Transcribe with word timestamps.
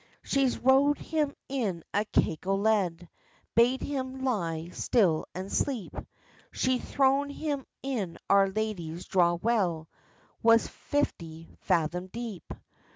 She's 0.23 0.57
rowd 0.57 0.97
him 0.97 1.35
in 1.47 1.83
a 1.93 2.05
cake 2.05 2.47
o 2.47 2.55
lead, 2.55 3.07
Bade 3.53 3.81
him 3.83 4.23
lie 4.23 4.69
still 4.69 5.27
and 5.35 5.51
sleep; 5.53 5.93
She's 6.51 6.83
thrown 6.83 7.29
him 7.29 7.67
in 7.83 8.17
Our 8.27 8.49
Lady's 8.49 9.05
draw 9.05 9.35
well, 9.35 9.87
Was 10.41 10.67
fifty 10.67 11.55
fathom 11.59 12.07
deep. 12.07 12.51